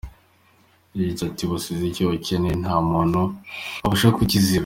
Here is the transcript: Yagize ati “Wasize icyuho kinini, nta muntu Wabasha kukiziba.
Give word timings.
Yagize 0.97 1.21
ati 1.29 1.43
“Wasize 1.49 1.83
icyuho 1.87 2.13
kinini, 2.25 2.57
nta 2.63 2.75
muntu 2.89 3.19
Wabasha 3.81 4.09
kukiziba. 4.17 4.59